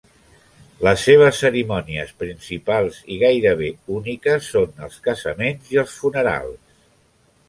Les 0.85 1.01
seves 1.07 1.41
cerimònies 1.41 2.13
principals 2.23 2.97
i 3.15 3.17
gairebé 3.23 3.69
úniques 3.97 4.47
són 4.55 4.73
els 4.87 4.97
casaments 5.09 5.71
i 5.77 5.81
els 5.83 5.95
funerals. 6.05 6.79